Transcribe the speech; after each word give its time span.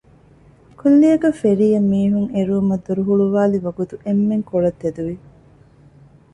ކުއްލިއަކަށް 0.79 1.37
ފެރީއަށް 1.41 1.89
މީހުން 1.91 2.29
އެރުވުމަށް 2.33 2.83
ދޮރު 2.85 3.01
ހުޅުވައިލި 3.07 3.57
ވަގުތު 3.65 3.95
އެންމެން 4.05 4.45
ކޮޅަށް 4.49 4.79
ތެދުވި 4.81 5.15